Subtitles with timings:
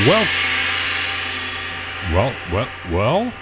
[0.00, 0.26] Well,
[2.12, 3.32] well, well, well.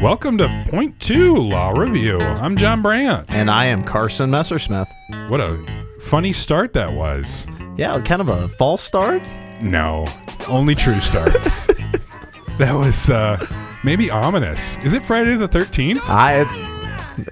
[0.00, 2.20] Welcome to Point Two Law Review.
[2.20, 3.26] I'm John Brandt.
[3.30, 4.86] And I am Carson Messersmith.
[5.28, 5.58] What a
[6.02, 7.48] funny start that was.
[7.76, 9.22] Yeah, kind of a false start.
[9.60, 10.06] No,
[10.48, 11.66] only true starts.
[12.58, 13.44] that was uh,
[13.82, 14.76] maybe ominous.
[14.84, 15.98] Is it Friday the 13th?
[16.04, 16.44] I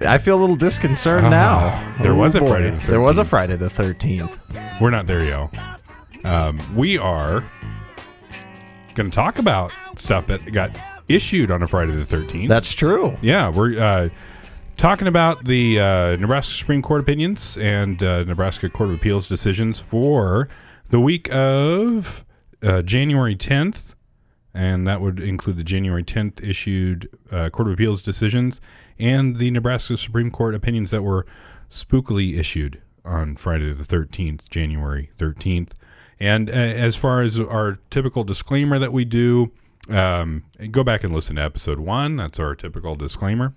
[0.05, 2.03] I feel a little disconcerted Ah, now.
[2.03, 2.39] there Oh, was a.
[2.39, 4.81] Friday the There was a Friday the 13th.
[4.81, 5.49] We're not there, yo.
[6.25, 7.49] Um, we are
[8.95, 10.75] going to talk about stuff that got
[11.07, 12.47] issued on a Friday the 13th.
[12.47, 13.15] That's true.
[13.21, 14.09] Yeah, we're uh,
[14.77, 19.79] talking about the uh, Nebraska Supreme Court opinions and uh, Nebraska Court of Appeals decisions
[19.79, 20.49] for
[20.89, 22.25] the week of
[22.63, 23.93] uh, January 10th.
[24.53, 28.61] And that would include the January 10th issued uh, Court of Appeals decisions
[28.97, 31.25] and the Nebraska Supreme Court opinions that were
[31.69, 35.71] spookily issued on Friday the 13th, January 13th.
[36.19, 39.51] And uh, as far as our typical disclaimer that we do,
[39.89, 42.15] um, go back and listen to episode one.
[42.15, 43.53] That's our typical disclaimer.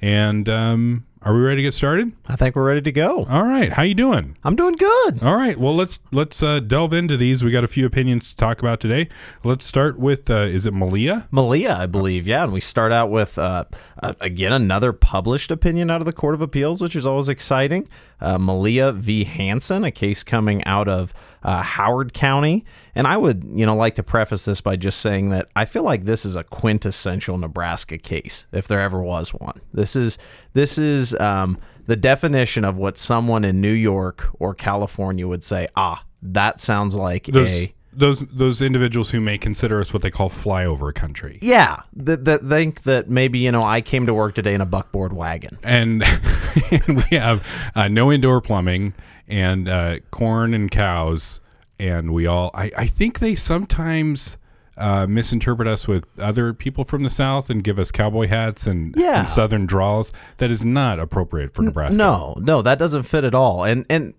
[0.00, 2.12] And um, are we ready to get started?
[2.26, 3.24] I think we're ready to go.
[3.24, 3.72] All right.
[3.72, 4.36] How you doing?
[4.42, 5.22] I'm doing good.
[5.22, 5.56] All right.
[5.56, 7.44] Well, let's let's uh, delve into these.
[7.44, 9.08] We got a few opinions to talk about today.
[9.44, 11.28] Let's start with uh, is it Melia?
[11.30, 12.42] Melia, I believe, yeah.
[12.42, 13.64] And we start out with, uh,
[14.02, 17.88] uh, again, another published opinion out of the Court of Appeals, which is always exciting.
[18.20, 19.24] Uh, Melia v.
[19.24, 22.64] Hansen, a case coming out of uh, Howard County.
[22.94, 25.82] And I would, you know, like to preface this by just saying that I feel
[25.82, 29.60] like this is a quintessential Nebraska case, if there ever was one.
[29.72, 30.18] This is
[30.52, 35.68] this is um, the definition of what someone in New York or California would say.
[35.76, 40.10] Ah, that sounds like Those a those those individuals who may consider us what they
[40.10, 41.38] call flyover country.
[41.42, 44.66] Yeah, that, that think that maybe you know I came to work today in a
[44.66, 45.58] buckboard wagon.
[45.62, 46.02] and,
[46.70, 48.94] and we have uh, no indoor plumbing
[49.28, 51.40] and uh, corn and cows
[51.78, 54.36] and we all I, I think they sometimes
[54.76, 58.94] uh, misinterpret us with other people from the south and give us cowboy hats and,
[58.96, 59.20] Yeah.
[59.20, 63.34] and southern draws that is not appropriate for nebraska No, no, that doesn't fit at
[63.34, 63.64] all.
[63.64, 64.14] And and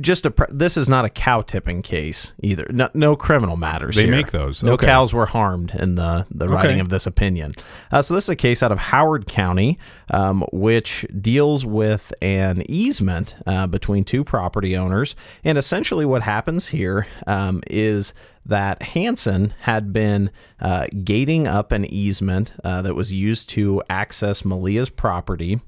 [0.00, 2.66] just a this is not a cow tipping case either.
[2.70, 3.96] No, no criminal matters.
[3.96, 4.10] They here.
[4.10, 4.62] make those.
[4.62, 4.86] No Okay.
[4.86, 6.80] cows were harmed in the the writing Okay.
[6.80, 7.54] of this opinion.
[7.90, 9.78] Uh, so this is a case out of Howard County,
[10.12, 15.16] um, which deals with an easement uh, between two property owners.
[15.44, 18.12] And essentially, what happens here um, is
[18.46, 24.44] that Hansen had been uh, gating up an easement uh, that was used to access
[24.44, 25.60] Melia's property.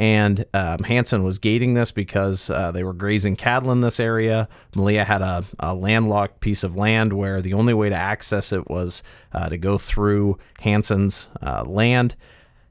[0.00, 4.48] And um, Hansen was gating this because uh, they were grazing cattle in this area.
[4.74, 8.70] Melia had a, a landlocked piece of land where the only way to access it
[8.70, 9.02] was
[9.34, 12.16] uh, to go through Hansen's uh, land.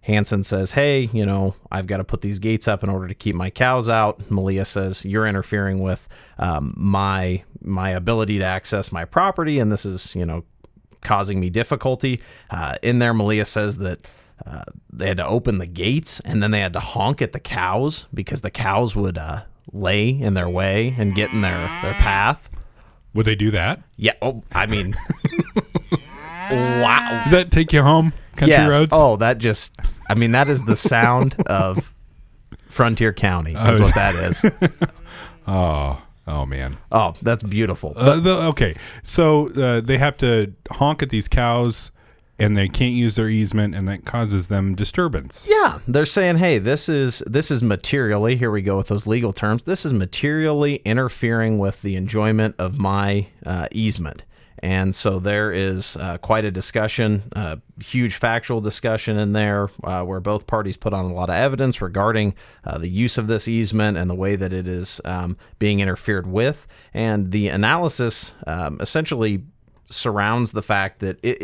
[0.01, 3.13] Hanson says, Hey, you know, I've got to put these gates up in order to
[3.13, 4.31] keep my cows out.
[4.31, 6.07] Melia says, You're interfering with
[6.39, 10.45] um, my my ability to access my property, and this is, you know,
[11.01, 12.21] causing me difficulty.
[12.49, 13.99] Uh, in there, Melia says that
[14.45, 17.39] uh, they had to open the gates and then they had to honk at the
[17.39, 19.41] cows because the cows would uh,
[19.71, 22.49] lay in their way and get in their, their path.
[23.13, 24.13] would they do that Yeah.
[24.21, 24.95] Oh, I mean,
[26.51, 27.21] wow.
[27.23, 28.69] does that take you home country Yes.
[28.69, 29.75] roads Oh, that just,
[30.09, 31.93] I mean, that is the sound of
[32.69, 33.83] Frontier County, is Oh.
[33.83, 34.45] what that is.
[35.47, 37.93] oh oh man Oh, that's beautiful.
[37.95, 41.91] Uh, the, okay, so uh, they have to honk at these cows,
[42.39, 45.47] and they can't use their easement, and that causes them disturbance.
[45.49, 49.33] Yeah, they're saying, "Hey, this is this is materially here we go with those legal
[49.33, 49.63] terms.
[49.63, 54.23] This is materially interfering with the enjoyment of my uh, easement."
[54.61, 60.03] And so there is uh, quite a discussion, uh, huge factual discussion in there, uh,
[60.03, 62.35] where both parties put on a lot of evidence regarding
[62.65, 66.27] uh, the use of this easement and the way that it is um, being interfered
[66.27, 66.67] with.
[66.93, 69.43] And the analysis um, essentially
[69.89, 71.35] surrounds the fact that i- i-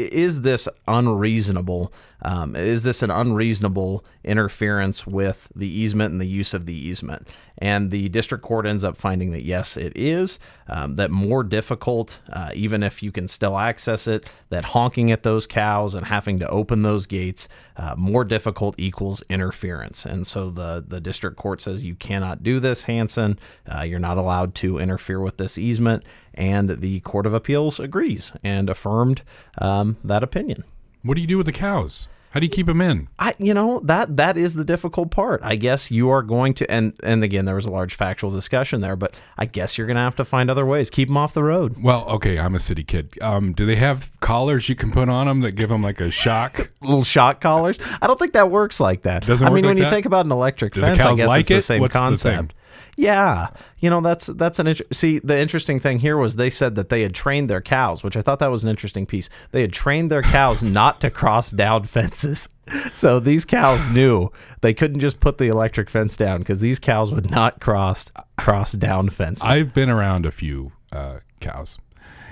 [0.42, 1.92] this unreasonable?
[2.26, 7.28] Um, is this an unreasonable interference with the easement and the use of the easement?
[7.60, 10.40] And the district court ends up finding that yes, it is.
[10.68, 15.22] Um, that more difficult, uh, even if you can still access it, that honking at
[15.22, 20.04] those cows and having to open those gates, uh, more difficult equals interference.
[20.04, 23.38] And so the the district court says you cannot do this, Hansen.
[23.72, 26.04] Uh, you're not allowed to interfere with this easement.
[26.34, 29.22] And the Court of Appeals agrees and affirmed
[29.60, 30.64] um, that opinion.
[31.04, 32.08] What do you do with the cows?
[32.36, 33.08] How do you keep them in?
[33.18, 35.40] I, you know, that that is the difficult part.
[35.42, 38.82] I guess you are going to, and and again, there was a large factual discussion
[38.82, 40.90] there, but I guess you're going to have to find other ways.
[40.90, 41.82] Keep them off the road.
[41.82, 43.18] Well, okay, I'm a city kid.
[43.22, 46.12] Um, do they have collars you can put on them that give them like a
[46.12, 46.72] shock?
[46.82, 47.80] Little shock collars.
[48.02, 49.26] I don't think that works like that.
[49.26, 51.30] Doesn't I work mean, like when you think about an electric Do fence, I guess
[51.30, 52.54] like it's the same What's the concept.
[52.98, 53.50] Yeah,
[53.80, 55.20] you know that's that's an inter- see.
[55.20, 58.22] The interesting thing here was they said that they had trained their cows, which I
[58.22, 59.30] thought that was an interesting piece.
[59.52, 62.48] They had trained their cows not to cross down fences,
[62.94, 64.30] so these cows knew
[64.62, 68.06] they couldn't just put the electric fence down because these cows would not cross
[68.38, 69.44] cross down fences.
[69.46, 71.78] I've been around a few uh, cows,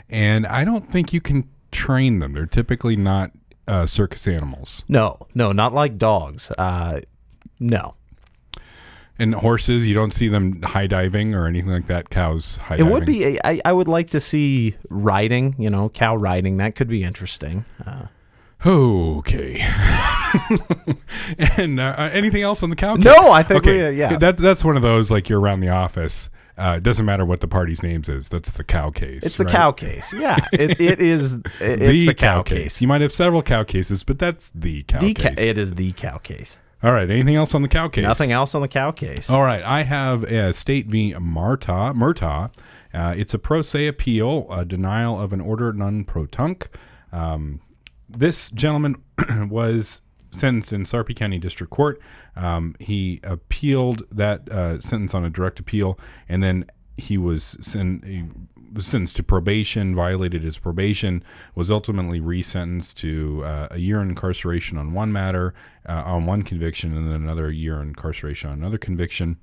[0.10, 2.34] and I don't think you can train them.
[2.34, 3.32] They're typically not
[3.68, 4.84] uh, circus animals.
[4.88, 6.52] no, no, not like dogs.
[6.58, 7.02] Uh,
[7.60, 7.96] no,
[9.20, 12.10] And horses, you don't see them high diving or anything like that.
[12.10, 12.94] Cows high it diving.
[12.94, 13.40] would be.
[13.44, 15.56] I, I would like to see riding.
[15.60, 16.58] You know, cow riding.
[16.58, 17.66] That could be interesting.
[17.86, 18.08] Uh,
[18.66, 19.60] Okay.
[21.58, 22.96] and uh, anything else on the cow?
[22.96, 23.04] case?
[23.06, 23.90] No, I think okay.
[23.92, 24.16] we- yeah.
[24.18, 26.30] That, that's one of those like you're around the office.
[26.58, 28.30] Uh, it doesn't matter what the party's names is.
[28.30, 29.24] That's the cow case.
[29.24, 29.54] it's the right?
[29.54, 30.14] cow case.
[30.14, 31.36] Yeah, it, it is.
[31.60, 32.80] It, it's the, cow, case.
[32.80, 35.36] You might have several cow cases, but that's the cow The case.
[35.36, 36.60] ca- it is the cow case.
[36.84, 37.10] All right.
[37.10, 38.04] Anything else on the cow case?
[38.04, 39.30] Nothing else on the cow case.
[39.30, 41.16] All right, I have uh, State v.
[41.16, 41.94] Marta.
[41.96, 42.52] Murtaugh.
[42.94, 46.68] Uh, it's a pro se appeal, a denial of an order nunc pro tunc.
[47.12, 47.62] Um,
[48.10, 49.02] this gentleman
[49.50, 50.02] was
[50.32, 52.00] sentenced in Sarpy County District Court.
[52.36, 55.98] Um, he appealed that uh, sentence on a direct appeal,
[56.28, 56.66] and then
[56.98, 61.24] he was sen- was sentenced to probation, violated his probation,
[61.56, 65.54] was ultimately resentenced to uh, a year in incarceration on one matter,
[65.88, 69.38] uh, on one conviction, and then another year in incarceration on another conviction.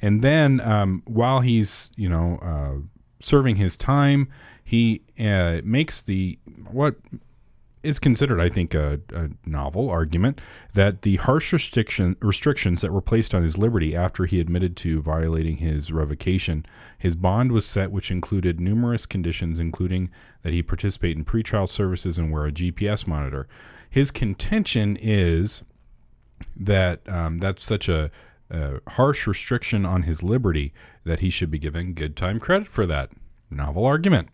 [0.00, 2.86] And then um, while he's, you know, uh,
[3.20, 4.28] serving his time,
[4.64, 6.38] he uh, makes the
[6.70, 6.96] what
[7.82, 10.40] is considered, I think, a, a novel argument
[10.74, 15.02] that the harsh restriction restrictions that were placed on his liberty after he admitted to
[15.02, 16.66] violating his revocation,
[16.98, 20.10] his bond was set, which included numerous conditions, including
[20.42, 23.46] that he participate in pretrial services and wear a GPS monitor.
[23.90, 25.62] His contention is
[26.56, 28.10] that um, that's such a,
[28.50, 30.72] a harsh restriction on his liberty
[31.04, 33.10] that he should be given good time credit for that
[33.50, 34.28] novel argument.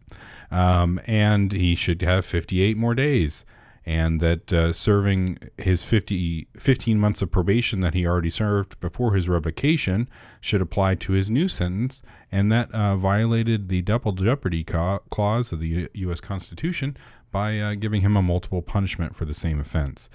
[0.55, 3.45] Um, and he should have 58 more days.
[3.87, 9.15] And that uh, serving his 50, 15 months of probation that he already served before
[9.15, 10.09] his revocation
[10.41, 12.01] should apply to his new sentence.
[12.33, 16.21] And that uh, violated the double jeopardy ca- clause of the U- U.S.
[16.21, 16.97] Constitution
[17.31, 20.09] by uh, giving him a multiple punishment for the same offense.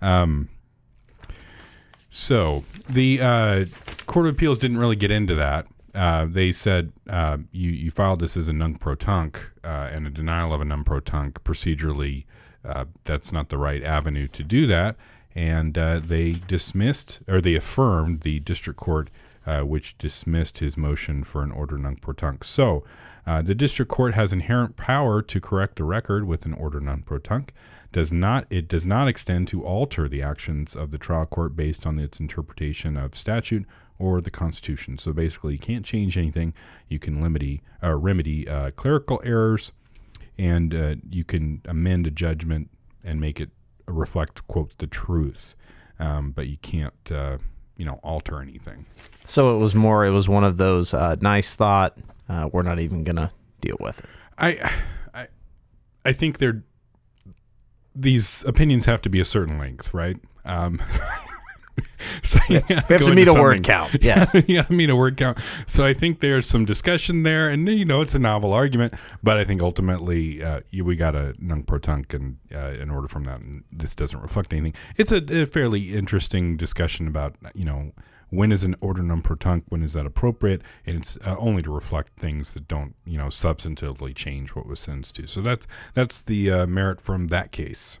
[0.00, 0.48] Um,
[2.10, 3.64] so the uh,
[4.06, 5.66] Court of Appeals didn't really get into that.
[5.94, 10.06] Uh, they said uh, you you filed this as a nunc pro tunc uh, and
[10.06, 12.24] a denial of a nunc pro tunc procedurally.
[12.64, 14.96] Uh, that's not the right avenue to do that,
[15.34, 19.10] and they dismissed or they affirmed the district court,
[19.62, 22.44] which dismissed his motion for an order nunc pro tunc.
[22.44, 22.84] So.
[23.26, 27.20] The district court has inherent power to correct the record with an order nunc pro
[27.20, 27.50] tunc.
[27.92, 31.86] Does not it does not extend to alter the actions of the trial court based
[31.86, 33.66] on its interpretation of statute
[34.00, 34.98] or the Constitution.
[34.98, 36.54] So basically, you can't change anything.
[36.88, 39.72] You can limit, uh, remedy uh, clerical errors,
[40.38, 42.70] and uh, you can amend a judgment
[43.04, 43.50] and make it
[43.86, 45.54] reflect quote the truth.
[45.98, 47.38] Um, but you can't uh,
[47.76, 48.86] you know alter anything.
[49.26, 50.04] So it was more.
[50.04, 51.98] It was one of those uh, nice thought.
[52.28, 54.06] Uh, we're not even gonna deal with it.
[54.38, 54.70] I,
[55.12, 55.28] I,
[56.04, 56.64] I think they're
[57.94, 60.16] these opinions have to be a certain length, right?
[60.44, 60.80] Um,
[62.22, 64.02] so you We have to meet a word count.
[64.02, 64.32] Yes.
[64.46, 65.38] yeah, meet a word count.
[65.66, 69.36] So I think there's some discussion there, and you know it's a novel argument, but
[69.36, 73.08] I think ultimately uh, you, we got a nunc pro tunc, and uh, in order
[73.08, 74.74] from that, and this doesn't reflect anything.
[74.96, 77.92] It's a, a fairly interesting discussion about you know
[78.30, 81.62] when is an order nunc pro tunc, when is that appropriate, and it's uh, only
[81.62, 85.26] to reflect things that don't you know substantively change what was sentenced to.
[85.26, 87.98] So that's that's the uh, merit from that case.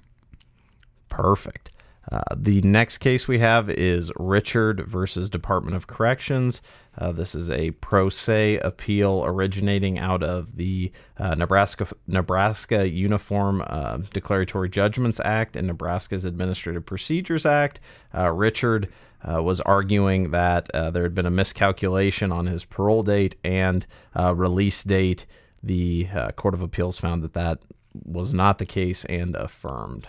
[1.08, 1.74] Perfect.
[2.10, 6.60] Uh, the next case we have is Richard versus Department of Corrections.
[6.98, 13.62] Uh, this is a pro se appeal originating out of the uh, Nebraska Nebraska Uniform
[13.64, 17.78] uh, Declaratory Judgments Act and Nebraska's Administrative Procedures Act.
[18.14, 18.88] Uh, Richard
[19.22, 23.86] was arguing that there had been a miscalculation on his parole date and
[24.16, 25.26] release date.
[25.62, 27.58] The Court of Appeals found that that
[27.92, 30.08] was not the case and affirmed.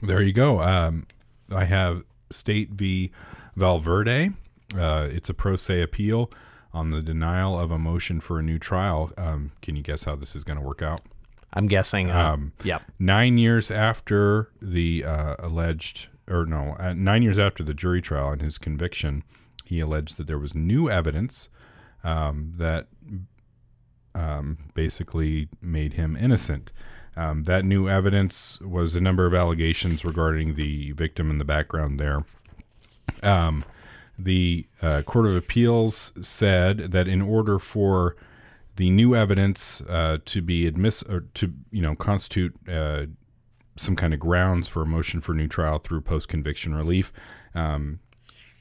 [0.00, 0.62] There you go.
[0.62, 1.06] Um,
[1.50, 3.10] I have State v.
[3.56, 4.30] Valverde.
[4.76, 6.30] Uh, it's a pro se appeal
[6.72, 9.12] on the denial of a motion for a new trial.
[9.18, 11.00] Um, can you guess how this is going to work out?
[11.52, 12.10] I'm guessing.
[12.10, 12.82] Uh, Um, yep.
[12.98, 18.30] Nine years after the uh, alleged, or no, uh, nine years after the jury trial
[18.30, 19.24] and his conviction,
[19.64, 21.48] he alleged that there was new evidence
[22.04, 22.86] um, that
[24.14, 26.70] um, basically made him innocent.
[27.16, 31.98] Um, that new evidence was a number of allegations regarding the victim in the background
[31.98, 32.24] there.
[33.22, 33.64] Um,
[34.18, 38.16] the uh, Court of Appeals said that in order for
[38.76, 43.06] the new evidence uh, to be admiss or to you know constitute uh,
[43.76, 47.12] some kind of grounds for a motion for new trial through post conviction relief.
[47.54, 48.00] Um,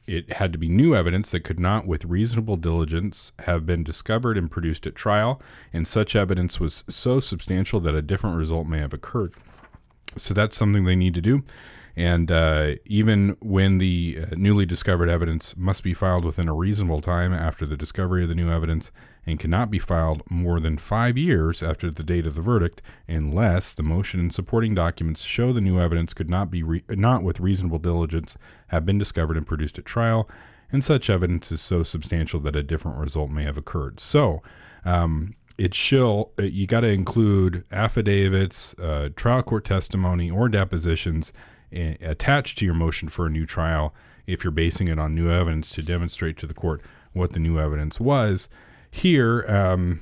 [0.10, 4.38] it had to be new evidence that could not, with reasonable diligence, have been discovered
[4.38, 8.80] and produced at trial, and such evidence was so substantial that a different result may
[8.80, 9.34] have occurred.
[10.18, 11.44] So that's something they need to do.
[11.96, 17.02] And uh, even when the uh, newly discovered evidence must be filed within a reasonable
[17.02, 18.92] time after the discovery of the new evidence
[19.26, 23.74] and cannot be filed more than five years after the date of the verdict, unless
[23.74, 27.40] the motion and supporting documents show the new evidence could not be re- not with
[27.40, 30.30] reasonable diligence have been discovered and produced at trial,
[30.72, 34.00] and such evidence is so substantial that a different result may have occurred.
[34.00, 34.42] So.
[34.86, 41.34] Um, it shall uh, you got to include affidavits, uh, trial court testimony, or depositions
[41.76, 43.94] uh, attached to your motion for a new trial
[44.26, 47.60] if you're basing it on new evidence to demonstrate to the court what the new
[47.60, 48.48] evidence was.
[48.92, 50.02] Here, um,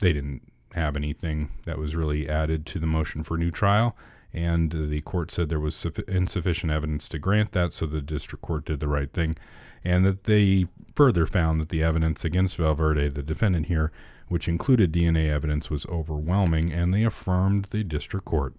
[0.00, 0.42] they didn't
[0.74, 3.96] have anything that was really added to the motion for new trial,
[4.32, 8.42] and the court said there was suffi- insufficient evidence to grant that, so the district
[8.42, 9.34] court did the right thing,
[9.84, 10.66] and that they
[10.96, 13.92] further found that the evidence against Valverde, the defendant here,
[14.28, 18.54] which included DNA evidence, was overwhelming, and they affirmed the district court.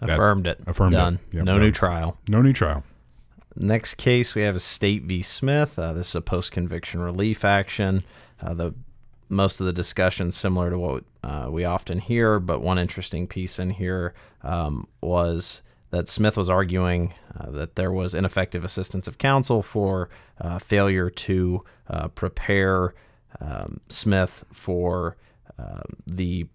[0.00, 0.58] That's Affirmed it.
[0.66, 1.18] affirmed it.
[1.32, 1.60] Yep, no done.
[1.60, 2.18] new trial.
[2.28, 2.82] No new trial.
[3.56, 5.22] Next case, we have a State v.
[5.22, 5.78] Smith.
[5.78, 8.02] Uh, this is a post conviction relief action.
[8.40, 8.74] Uh, the
[9.28, 13.58] most of the discussion similar to what uh, we often hear, but one interesting piece
[13.58, 19.18] in here um, was that Smith was arguing uh, that there was ineffective assistance of
[19.18, 20.08] counsel for
[20.40, 22.94] uh, failure to uh, prepare
[23.40, 25.16] um, Smith for
[25.58, 26.46] um, the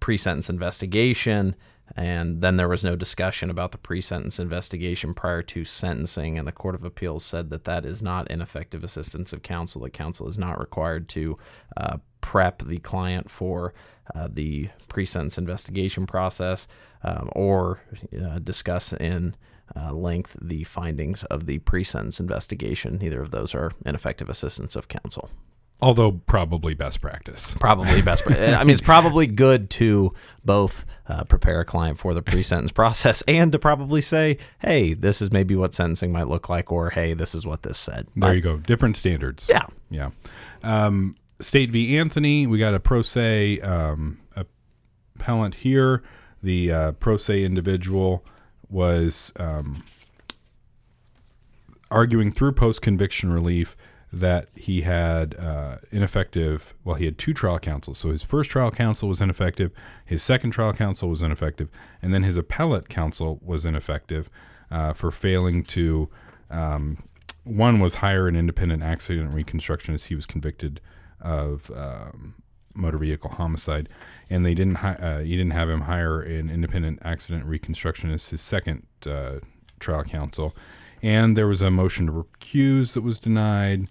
[0.00, 1.54] pre-sentence investigation
[1.94, 6.52] and then there was no discussion about the pre-sentence investigation prior to sentencing and the
[6.52, 10.38] court of appeals said that that is not ineffective assistance of counsel that counsel is
[10.38, 11.38] not required to
[11.76, 13.72] uh, prep the client for
[14.14, 16.66] uh, the pre-sentence investigation process
[17.04, 17.80] um, or
[18.20, 19.36] uh, discuss in
[19.76, 22.98] uh, length the findings of the pre-sentence investigation.
[22.98, 25.30] Neither of those are ineffective assistance of counsel
[25.80, 27.54] Although probably best practice.
[27.60, 28.24] probably best.
[28.24, 30.14] pra- I mean, it's probably good to
[30.44, 35.20] both uh, prepare a client for the pre-sentence process and to probably say, "Hey, this
[35.20, 38.34] is maybe what sentencing might look like," or "Hey, this is what this said." There
[38.34, 38.56] you go.
[38.56, 39.48] Different standards.
[39.48, 39.66] Yeah.
[39.90, 40.10] Yeah.
[40.62, 41.98] Um, State v.
[41.98, 44.18] Anthony, we got a pro se um,
[45.14, 46.02] appellant here.
[46.42, 48.24] The uh, pro se individual
[48.70, 49.84] was um,
[51.90, 53.76] arguing through post conviction relief
[54.20, 56.74] that he had uh, ineffective.
[56.84, 57.98] Well, he had two trial counsels.
[57.98, 59.72] So his first trial counsel was ineffective,
[60.04, 61.68] his second trial counsel was ineffective,
[62.00, 64.30] and then his appellate counsel was ineffective
[64.70, 66.08] uh, for failing to.
[66.50, 67.04] Um,
[67.44, 70.06] one was hire an independent accident reconstructionist.
[70.06, 70.80] He was convicted
[71.20, 72.34] of um,
[72.74, 73.88] motor vehicle homicide,
[74.30, 74.76] and they didn't.
[74.76, 78.30] Hi- uh, you didn't have him hire an independent accident reconstructionist.
[78.30, 79.40] His second uh,
[79.78, 80.56] trial counsel,
[81.02, 83.88] and there was a motion to recuse that was denied.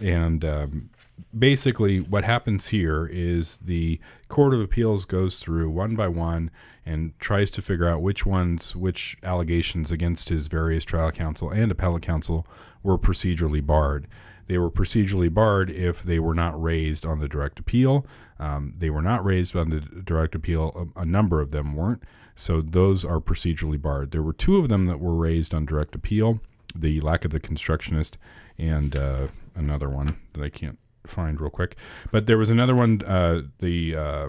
[0.00, 0.90] And um,
[1.36, 6.50] basically, what happens here is the Court of Appeals goes through one by one
[6.86, 11.70] and tries to figure out which ones, which allegations against his various trial counsel and
[11.70, 12.46] appellate counsel
[12.82, 14.06] were procedurally barred.
[14.46, 18.06] They were procedurally barred if they were not raised on the direct appeal.
[18.38, 20.90] Um, they were not raised on the direct appeal.
[20.96, 22.02] A, a number of them weren't.
[22.34, 24.12] So those are procedurally barred.
[24.12, 26.40] There were two of them that were raised on direct appeal
[26.74, 28.18] the lack of the constructionist
[28.58, 31.76] and uh, another one that I can't find real quick.
[32.10, 33.96] But there was another one, uh, the.
[33.96, 34.28] Uh,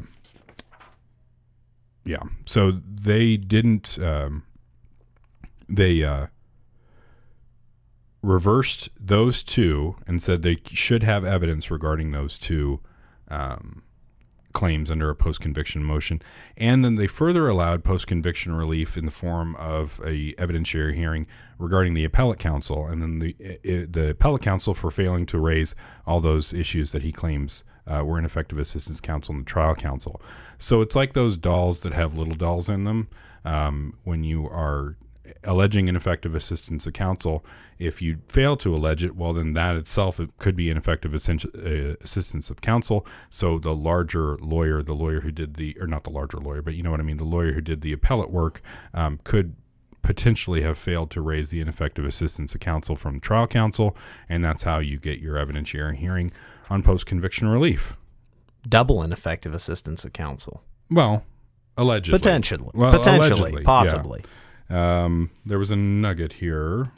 [2.05, 2.23] yeah.
[2.45, 3.99] So they didn't.
[4.01, 4.43] Um,
[5.67, 6.27] they uh,
[8.21, 12.79] reversed those two and said they should have evidence regarding those two
[13.29, 13.83] um,
[14.53, 16.21] claims under a post conviction motion,
[16.57, 21.27] and then they further allowed post conviction relief in the form of a evidentiary hearing
[21.57, 25.75] regarding the appellate counsel, and then the the appellate counsel for failing to raise
[26.05, 30.21] all those issues that he claims uh, were ineffective assistance counsel and the trial counsel.
[30.57, 33.07] So it's like those dolls that have little dolls in them.
[33.45, 34.97] Um, when you are
[35.43, 37.45] alleging ineffective assistance of counsel,
[37.77, 41.95] if you fail to allege it, well, then that itself it could be ineffective uh,
[42.01, 43.05] assistance of counsel.
[43.29, 46.75] So the larger lawyer, the lawyer who did the, or not the larger lawyer, but
[46.75, 48.61] you know what I mean, the lawyer who did the appellate work
[48.93, 49.55] um, could
[50.01, 53.95] potentially have failed to raise the ineffective assistance of counsel from trial counsel,
[54.27, 56.31] and that's how you get your evidentiary hearing
[56.69, 57.95] on post conviction relief.
[58.67, 60.63] Double ineffective assistance of counsel.
[60.89, 61.23] Well,
[61.77, 62.19] allegedly.
[62.19, 62.71] Potentially.
[62.73, 63.63] Well, Potentially.
[63.63, 64.29] allegedly, yeah.
[64.69, 66.91] Um, there was a nugget here.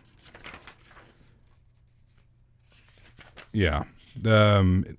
[3.53, 3.83] Yeah.
[4.25, 4.97] Um,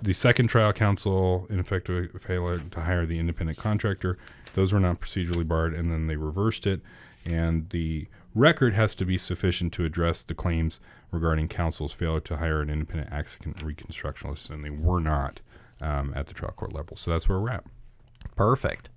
[0.00, 4.18] the second trial counsel in ineffective failure to hire the independent contractor.
[4.54, 6.80] Those were not procedurally barred, and then they reversed it.
[7.24, 12.38] And the record has to be sufficient to address the claims regarding counsel's failure to
[12.38, 15.40] hire an independent accident reconstructionist, and they were not
[15.80, 16.96] um, at the trial court level.
[16.96, 17.64] So that's where we're at.
[18.34, 18.88] Perfect.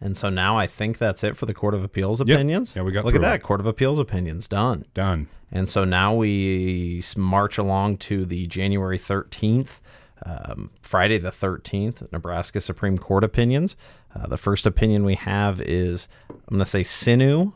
[0.00, 2.74] And so now I think that's it for the Court of Appeals opinions.
[2.76, 3.36] Yeah, we got Look at that.
[3.36, 3.42] it.
[3.42, 4.84] Court of Appeals opinions done.
[4.94, 5.28] Done.
[5.50, 9.80] And so now we march along to the January 13th,
[10.24, 13.76] um, Friday the 13th, Nebraska Supreme Court opinions.
[14.14, 17.52] Uh, the first opinion we have is, I'm going to say Sinu.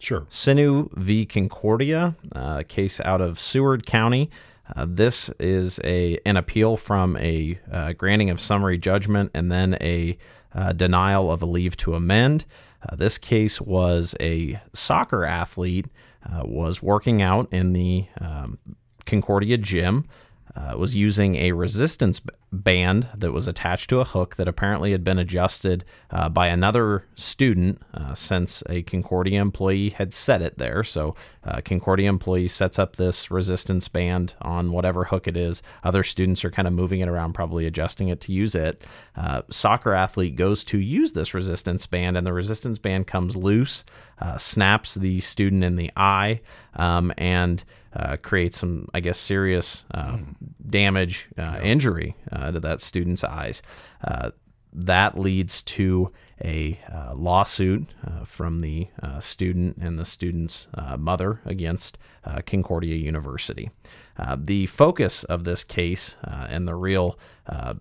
[0.00, 0.22] Sure.
[0.30, 1.26] Sinu v.
[1.26, 4.30] Concordia, uh, case out of Seward County.
[4.76, 9.76] Uh, this is a an appeal from a uh, granting of summary judgment and then
[9.80, 10.16] a
[10.58, 12.44] uh, denial of a leave to amend.
[12.82, 15.86] Uh, this case was a soccer athlete
[16.26, 18.58] uh, was working out in the um,
[19.06, 20.04] Concordia gym.
[20.56, 25.04] Uh, was using a resistance band that was attached to a hook that apparently had
[25.04, 30.82] been adjusted uh, by another student uh, since a Concordia employee had set it there.
[30.82, 31.14] So,
[31.44, 35.62] uh, Concordia employee sets up this resistance band on whatever hook it is.
[35.84, 38.84] Other students are kind of moving it around, probably adjusting it to use it.
[39.16, 43.84] Uh, soccer athlete goes to use this resistance band, and the resistance band comes loose,
[44.20, 46.40] uh, snaps the student in the eye,
[46.74, 50.18] um, and uh, creates some, I guess, serious uh,
[50.68, 53.62] damage, uh, injury uh, to that student's eyes.
[54.02, 54.30] Uh,
[54.72, 56.12] that leads to
[56.44, 62.40] a uh, lawsuit uh, from the uh, student and the student's uh, mother against uh,
[62.46, 63.70] Concordia University.
[64.16, 67.74] Uh, the focus of this case uh, and the real uh,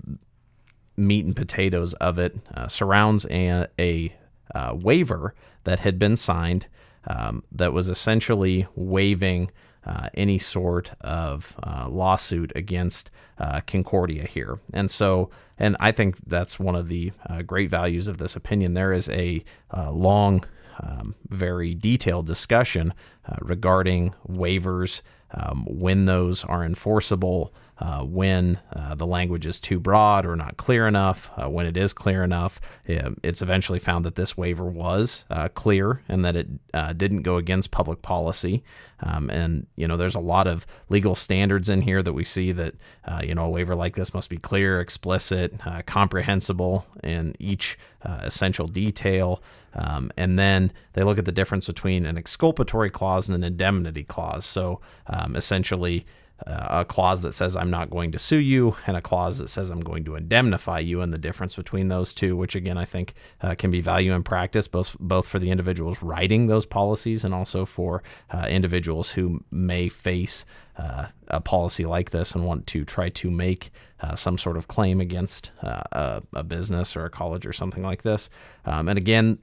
[0.95, 4.15] meat and potatoes of it uh, surrounds a, a
[4.53, 6.67] uh, waiver that had been signed
[7.07, 9.51] um, that was essentially waiving
[9.85, 14.59] uh, any sort of uh, lawsuit against uh, Concordia here.
[14.73, 18.73] And so, and I think that's one of the uh, great values of this opinion.
[18.73, 19.43] There is a
[19.75, 20.43] uh, long,
[20.81, 22.93] um, very detailed discussion
[23.41, 30.25] regarding waivers, um, when those are enforceable, uh, when uh, the language is too broad
[30.25, 32.59] or not clear enough, uh, when it is clear enough.
[32.89, 37.21] Um, It's eventually found that this waiver was uh, clear and that it uh, didn't
[37.21, 38.63] go against public policy.
[38.99, 42.51] Um, and, you know, there's a lot of legal standards in here that we see
[42.53, 42.73] that,
[43.05, 45.53] uh, you know, a waiver like this must be clear, explicit,
[45.85, 49.43] comprehensible in each essential detail.
[49.75, 54.03] Um, and then they look at the difference between an exculpatory clause and an indemnity
[54.03, 54.45] clause.
[54.45, 56.05] So um, essentially,
[56.45, 59.69] a clause that says I'm not going to sue you, and a clause that says
[59.69, 63.13] I'm going to indemnify you, and the difference between those two, which again I think
[63.41, 67.33] uh, can be value in practice, both both for the individuals writing those policies and
[67.33, 70.45] also for uh, individuals who may face
[70.77, 74.67] uh, a policy like this and want to try to make uh, some sort of
[74.67, 78.29] claim against uh, a, a business or a college or something like this.
[78.65, 79.39] Um, and again,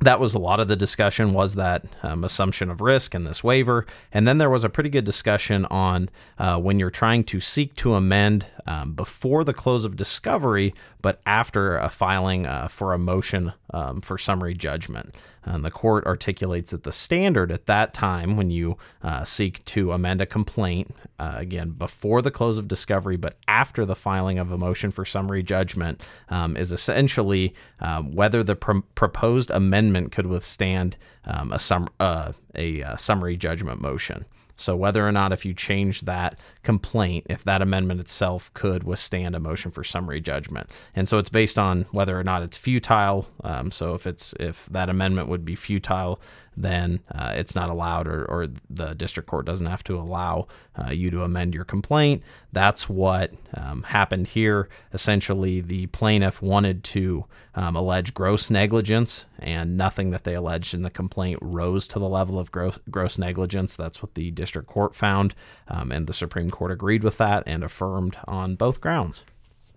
[0.00, 3.42] that was a lot of the discussion was that um, assumption of risk and this
[3.42, 3.86] waiver.
[4.12, 6.08] And then there was a pretty good discussion on
[6.38, 11.20] uh, when you're trying to seek to amend um, before the close of discovery but
[11.24, 16.72] after a filing uh, for a motion um, for summary judgment and the court articulates
[16.72, 21.32] that the standard at that time when you uh, seek to amend a complaint uh,
[21.36, 25.42] again before the close of discovery but after the filing of a motion for summary
[25.42, 31.88] judgment um, is essentially um, whether the pr- proposed amendment could withstand um, a, sum-
[32.00, 34.26] uh, a, uh summary judgment motion.
[34.58, 39.34] So whether or not if you change that complaint, if that amendment itself could withstand
[39.34, 43.28] a motion for summary judgment, and so it's based on whether or not it's futile.
[43.42, 46.20] Um, so if it's if that amendment would be futile,
[46.62, 50.90] then uh, it's not allowed, or, or the district court doesn't have to allow uh,
[50.90, 52.22] you to amend your complaint.
[52.52, 54.68] That's what um, happened here.
[54.92, 60.82] Essentially, the plaintiff wanted to um, allege gross negligence, and nothing that they alleged in
[60.82, 63.76] the complaint rose to the level of gross, gross negligence.
[63.76, 65.34] That's what the district court found,
[65.68, 69.24] um, and the Supreme Court agreed with that and affirmed on both grounds.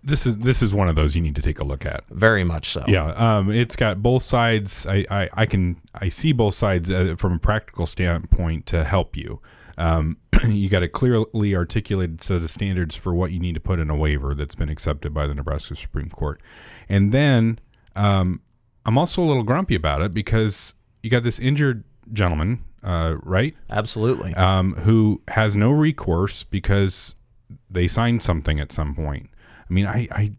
[0.04, 2.04] This is this is one of those you need to take a look at.
[2.10, 2.84] Very much so.
[2.88, 4.86] Yeah, um, it's got both sides.
[4.86, 9.16] I, I, I can I see both sides uh, from a practical standpoint to help
[9.16, 9.40] you.
[9.78, 13.78] Um, you got a clearly articulated set of standards for what you need to put
[13.78, 16.40] in a waiver that's been accepted by the Nebraska Supreme Court,
[16.88, 17.60] and then
[17.94, 18.40] um,
[18.84, 23.54] I'm also a little grumpy about it because you got this injured gentleman, uh, right,
[23.70, 24.34] Absolutely.
[24.34, 27.14] um, who has no recourse because
[27.70, 29.30] they signed something at some point.
[29.68, 30.32] I mean, I, I,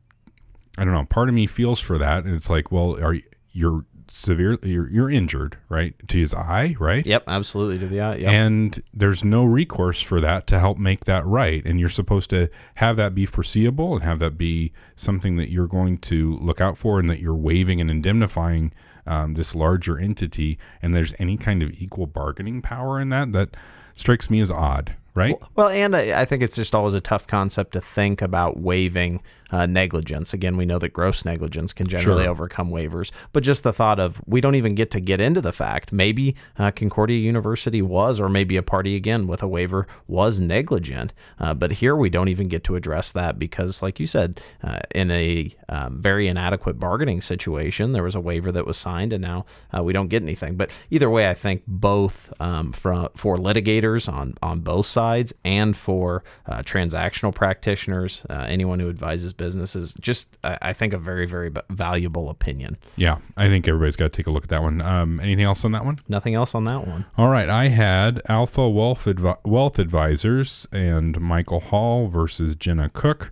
[0.78, 1.06] I don't know.
[1.06, 3.24] Part of me feels for that, and it's like, well, are you-
[3.56, 7.06] you're severely you're, you're injured, right, to his eye, right?
[7.06, 8.16] Yep, absolutely to the eye.
[8.16, 8.30] Yep.
[8.32, 11.64] And there's no recourse for that to help make that right.
[11.66, 15.68] And you're supposed to have that be foreseeable and have that be something that you're
[15.68, 18.72] going to look out for and that you're waiving and indemnifying
[19.06, 20.58] um, this larger entity.
[20.82, 23.56] And there's any kind of equal bargaining power in that that
[23.96, 25.36] strikes me as odd, right?
[25.56, 29.22] Well, and I, I think it's just always a tough concept to think about waiving
[29.54, 30.34] uh, negligence.
[30.34, 32.32] Again, we know that gross negligence can generally Sure.
[32.32, 35.54] overcome waivers, but just the thought of we don't even get to get into the
[35.54, 40.42] fact maybe uh, Concordia University was, or maybe a party again with a waiver was
[40.42, 44.42] negligent, uh, but here we don't even get to address that because, like you said,
[44.64, 49.14] uh, in a um, very inadequate bargaining situation, there was a waiver that was signed,
[49.14, 50.56] and now uh, we don't get anything.
[50.56, 55.78] But either way, I think both um, for for litigators on on both sides and
[55.78, 61.26] for uh, transactional practitioners, uh, anyone who advises businesses, just I, I think a very
[61.26, 62.78] very valuable opinion.
[62.96, 64.82] Yeah, I think everybody's got to take a look at that one.
[64.82, 65.98] Um, anything else on that one?
[66.08, 67.06] Nothing else on that one.
[67.18, 73.32] All right, I had Alpha Wealth, Advi- Wealth Advisors and Michael Hall versus Jenna Cook.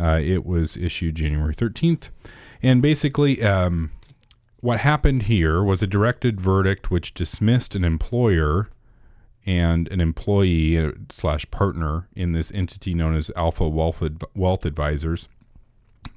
[0.00, 2.08] Uh, it was issued January 13th.
[2.62, 3.92] And basically, um,
[4.60, 8.68] what happened here was a directed verdict which dismissed an employer
[9.44, 14.02] and an employee uh, slash partner in this entity known as Alpha Wealth,
[14.34, 15.28] Wealth Advisors.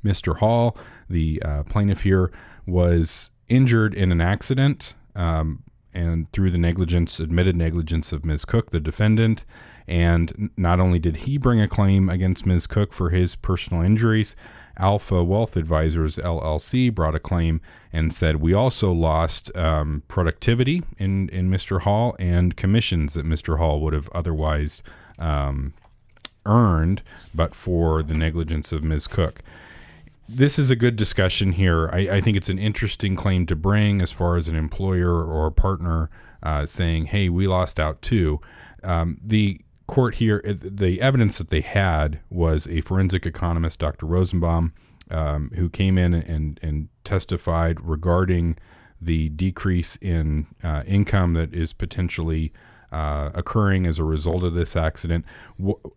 [0.06, 0.38] Mr.
[0.38, 0.78] Hall,
[1.10, 2.32] the uh, plaintiff here,
[2.66, 5.64] was injured in an accident, um,
[5.94, 8.46] and through the negligence, admitted negligence of Ms.
[8.46, 9.46] Cook, the defendant.
[9.88, 12.68] And not only did he bring a claim against Ms.
[12.68, 14.36] Cook for his personal injuries,
[14.78, 17.62] Alpha Wealth Advisors LLC brought a claim
[17.94, 21.82] and said we also lost um, productivity in in Mr.
[21.82, 23.58] Hall and commissions that Mr.
[23.58, 24.84] Hall would have otherwise
[25.18, 25.74] um,
[26.46, 27.02] earned,
[27.34, 29.08] but for the negligence of Ms.
[29.08, 29.42] Cook
[30.28, 31.90] this is a good discussion here.
[31.92, 35.48] I, I think it's an interesting claim to bring as far as an employer or
[35.48, 36.10] a partner
[36.44, 38.42] uh, saying, "Hey, we lost out too."
[38.84, 44.06] Um, the court here, the evidence that they had was a forensic economist, Dr.
[44.06, 44.74] Rosenbaum,
[45.12, 48.58] um, who came in and and testified regarding
[49.02, 52.52] the decrease in uh, income that is potentially
[52.96, 55.26] uh, occurring as a result of this accident.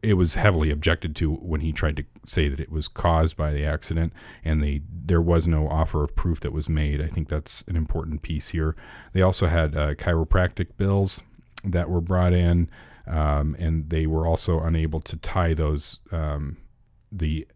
[0.03, 3.53] It was heavily objected to when he tried to say that it was caused by
[3.53, 4.13] the accident,
[4.45, 7.01] and they there was no offer of proof that was made.
[7.01, 8.75] I think that's an important piece here.
[9.13, 11.23] They also had uh, chiropractic bills
[11.63, 12.69] that were brought in,
[13.07, 16.57] um, and they were also unable to tie those um,
[17.13, 17.47] the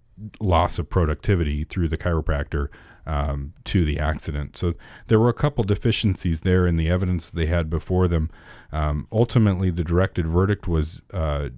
[0.40, 2.68] loss of productivity through the chiropractor
[3.06, 4.56] um, to the accident.
[4.56, 4.74] So
[5.08, 8.30] there were a couple deficiencies there in the evidence they had before them.
[8.70, 11.48] Um, ultimately, the directed verdict was uh,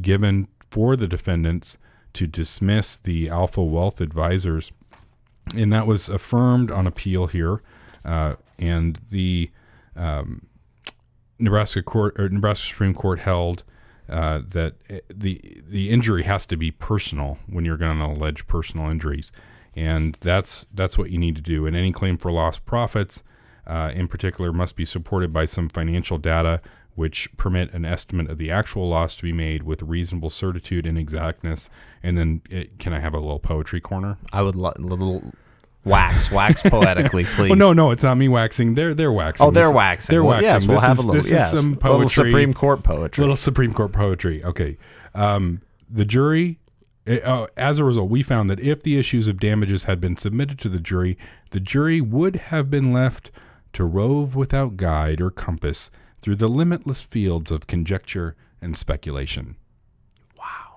[0.00, 1.76] given for the defendants
[2.14, 4.72] to dismiss the Alpha Wealth Advisors,
[5.54, 7.62] and that was affirmed on appeal here.
[8.04, 9.50] Uh, and the
[9.96, 10.46] um,
[11.38, 13.62] Nebraska court or Nebraska Supreme Court held
[14.08, 18.46] uh, that uh, the the injury has to be personal when you're going to allege
[18.46, 19.32] personal injuries,
[19.74, 21.66] and that's that's what you need to do.
[21.66, 23.22] And any claim for lost profits,
[23.66, 26.60] uh, in particular, must be supported by some financial data
[26.94, 30.98] which permit an estimate of the actual loss to be made with reasonable certitude and
[30.98, 31.70] exactness.
[32.02, 34.18] And then, it, can I have a little poetry corner?
[34.32, 35.32] I would lo- little
[35.84, 37.50] wax wax poetically, please.
[37.50, 38.74] Well, no, no, it's not me waxing.
[38.74, 39.46] They're they're waxing.
[39.46, 40.12] Oh, they're This- waxing.
[40.14, 40.48] They're Well, waxing.
[40.48, 41.14] Yes, we'll have a little.
[41.22, 42.08] This yes, is some little.
[42.08, 43.22] Supreme Court poetry.
[43.22, 44.42] Little Supreme Court poetry.
[44.44, 44.76] Okay.
[45.14, 46.58] Um, the jury,
[47.06, 50.16] eh, uh, as a result, we found that if the issues of damages had been
[50.16, 51.18] submitted to the jury,
[51.50, 53.30] the jury would have been left
[53.74, 55.90] to rove without guide or compass
[56.20, 59.56] through the limitless fields of conjecture and speculation.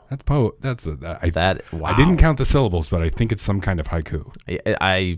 [0.09, 0.55] That's po.
[0.61, 1.19] That's a.
[1.21, 1.91] I, That wow.
[1.91, 4.33] I didn't count the syllables, but I think it's some kind of haiku.
[4.47, 5.17] I, I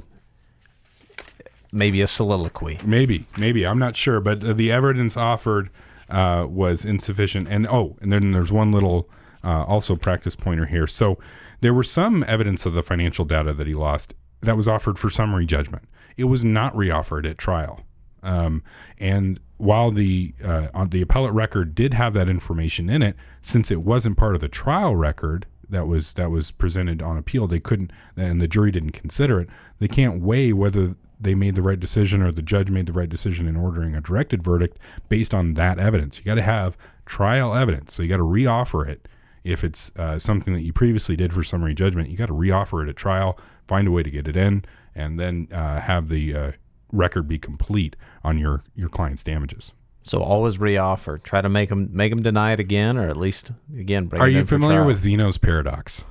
[1.71, 2.79] maybe a soliloquy.
[2.83, 5.69] Maybe, maybe I'm not sure, but uh, the evidence offered
[6.09, 7.47] uh, was insufficient.
[7.49, 9.09] And oh, and then there's one little
[9.43, 10.87] uh, also practice pointer here.
[10.87, 11.17] So
[11.61, 15.09] there were some evidence of the financial data that he lost that was offered for
[15.09, 15.87] summary judgment.
[16.15, 17.81] It was not reoffered at trial.
[18.23, 18.63] Um,
[18.97, 23.71] and while the uh, on the appellate record did have that information in it, since
[23.71, 27.59] it wasn't part of the trial record that was that was presented on appeal, they
[27.59, 29.49] couldn't, and the jury didn't consider it.
[29.79, 33.09] They can't weigh whether they made the right decision or the judge made the right
[33.09, 34.77] decision in ordering a directed verdict
[35.09, 36.19] based on that evidence.
[36.19, 39.07] You got to have trial evidence, so you got to reoffer it.
[39.43, 42.83] If it's uh, something that you previously did for summary judgment, you got to reoffer
[42.83, 46.35] it at trial, find a way to get it in, and then uh, have the
[46.35, 46.51] uh,
[46.91, 49.71] record be complete on your your client's damages.
[50.03, 51.21] So always reoffer.
[51.21, 54.05] Try to make them make them deny it again, or at least again.
[54.05, 56.03] Bring Are it you familiar with Zeno's paradox?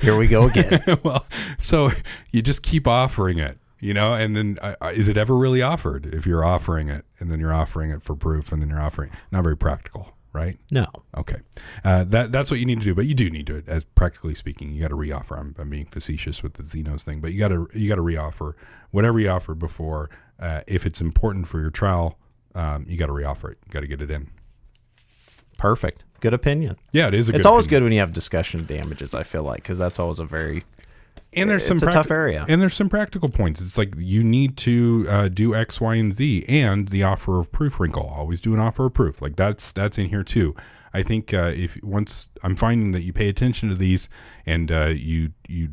[0.00, 0.82] Here we go again.
[1.02, 1.26] well,
[1.58, 1.90] so
[2.30, 5.62] you just keep offering it You know, and then uh, uh, is it ever really
[5.62, 8.80] offered if you're offering it and then you're offering it for proof and then you're
[8.80, 10.56] offering not very practical, right?
[10.70, 10.86] No.
[11.16, 11.38] Okay,
[11.84, 13.82] uh, that that's what you need to do, but you do need to, it as
[13.82, 15.36] practically speaking, you got to reoffer.
[15.38, 18.02] I'm, I'm being facetious with the Zeno's thing, but you got to you got to
[18.02, 18.52] reoffer
[18.90, 20.10] whatever you offered before.
[20.38, 22.18] Uh, if it's important for your trial,
[22.54, 23.58] um, you got to reoffer it.
[23.66, 24.28] You got to get it in.
[25.58, 26.04] Perfect.
[26.20, 26.76] Good opinion.
[26.92, 27.28] Yeah, it is.
[27.28, 27.80] A It's good always opinion.
[27.80, 29.14] good when you have discussion damages.
[29.14, 30.64] I feel like because that's always a very
[31.36, 32.44] and there's some practi- tough area.
[32.48, 36.12] and there's some practical points it's like you need to uh, do x y and
[36.12, 39.72] z and the offer of proof wrinkle always do an offer of proof like that's
[39.72, 40.54] that's in here too
[40.94, 44.08] i think uh, if once i'm finding that you pay attention to these
[44.46, 45.68] and uh, you you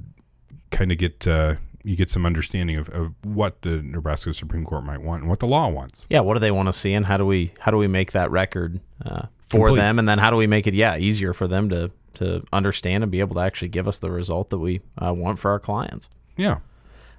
[0.72, 4.84] kind of get uh, you get some understanding of, of what the nebraska supreme court
[4.84, 6.20] might want and what the law wants yeah.
[6.22, 8.32] What do they want to see, and how do we how do we make that
[8.32, 9.82] record uh, for Complete.
[9.82, 13.04] them, and then how do we make it yeah easier for them to to understand
[13.04, 15.60] and be able to actually give us the result that we uh, want for our
[15.60, 16.10] clients.
[16.38, 16.60] yeah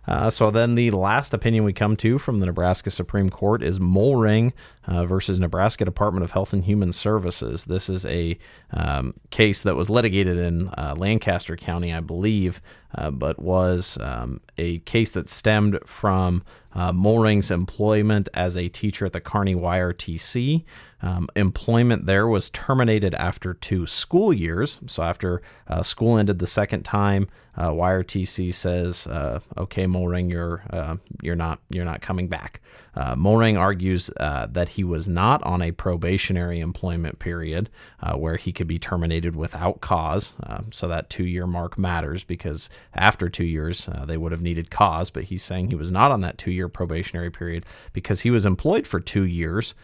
[0.07, 3.81] Uh, so then the last opinion we come to from the Nebraska Supreme Court is
[3.81, 4.53] Mollring
[4.87, 7.65] uh, versus Nebraska Department of Health and Human Services.
[7.65, 8.39] This is a
[8.71, 12.61] um, case that was litigated in uh, Lancaster County, I believe,
[12.95, 16.43] uh, but was um, a case that stemmed from
[16.75, 20.65] uh, Mollring's employment as a teacher at the Kearney YRTC.
[21.05, 24.79] Um, employment there was terminated after two school years.
[24.87, 30.63] So after uh, school ended the second time, uh, YRTC says, uh, "Okay, Mollring, you're
[30.71, 32.61] uh, you're not you're not coming back."
[32.97, 37.69] Uh, Mollring argues uh, that he was not on a probationary employment period
[38.01, 40.35] uh, where he could be terminated without cause.
[40.45, 44.71] Um, so that two-year mark matters because after two years uh, they would have needed
[44.71, 45.11] cause.
[45.11, 48.87] But he's saying he was not on that two-year probationary period because he was employed
[48.87, 49.75] for two years.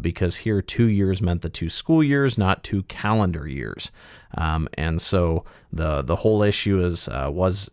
[0.00, 3.90] Because here two years meant the two school years, not two calendar years.
[4.36, 7.70] Um, and so the the whole issue is uh, was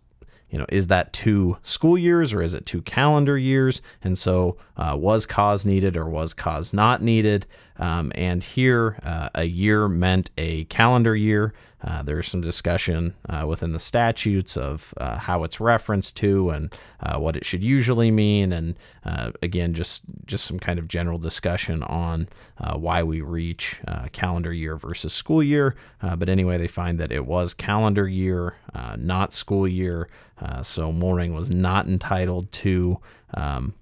[0.49, 3.81] you know is that two school years or is it two calendar years?
[4.03, 7.45] And so uh, was cause needed or was cause not needed?
[7.77, 11.53] Um, and here uh, a year meant a calendar year.
[11.83, 16.73] Uh, there's some discussion uh, within the statutes of uh, how it's referenced to and
[17.01, 21.19] uh, what it should usually mean, and uh, again, just just some kind of general
[21.19, 22.27] discussion on
[22.75, 23.79] why we reach
[24.11, 25.75] calendar year versus school year.
[26.01, 28.55] But anyway, they find that it was calendar year,
[28.97, 30.09] not school year.
[30.63, 32.99] So Mollring was not entitled to
[33.33, 33.75] um,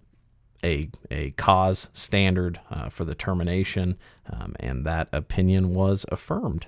[0.63, 3.97] a, a cause standard for the termination,
[4.29, 6.67] um, and that opinion was affirmed.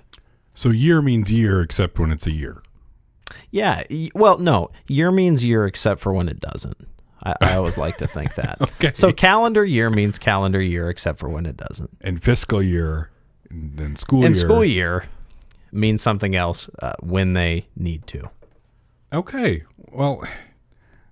[0.58, 2.62] So year means year except when it's a year
[3.50, 3.82] Yeah,
[4.14, 6.76] well, no, year means year except for when it doesn't.
[7.22, 8.58] I, I always like to think that.
[8.62, 8.92] Okay.
[8.94, 11.90] So calendar year means calendar year except for when it doesn't.
[12.00, 13.10] and fiscal year
[13.50, 15.04] and then school And year school year
[15.72, 18.30] means something else uh, when they need to.
[19.12, 19.64] Okay.
[19.92, 20.22] Well,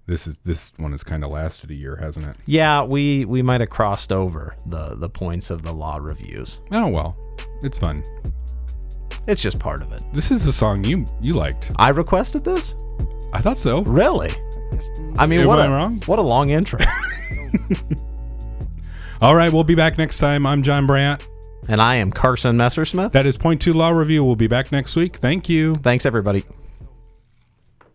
[0.06, 2.36] this is this one has kind of lasted a year, hasn't it?
[2.46, 6.60] Yeah, we we might have crossed over the the points of the law reviews.
[6.70, 7.16] Oh well,
[7.62, 8.02] it's fun.
[9.26, 10.02] It's just part of it.
[10.12, 11.72] This is the song you you liked.
[11.76, 12.74] I requested this.
[13.32, 13.82] I thought so.
[13.82, 14.30] Really?
[15.18, 16.00] I mean, Am what I a wrong?
[16.06, 16.78] what a long intro.
[19.20, 20.44] All right, we'll be back next time.
[20.46, 21.26] I'm John Brandt.
[21.68, 23.12] and I am Carson Messersmith.
[23.12, 24.22] That is Point Two Law Review.
[24.24, 25.16] We'll be back next week.
[25.16, 25.74] Thank you.
[25.76, 26.44] Thanks everybody.